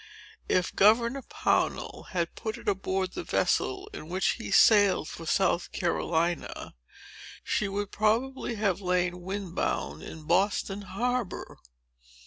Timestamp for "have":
8.55-8.81